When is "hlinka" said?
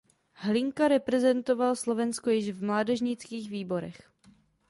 0.33-0.87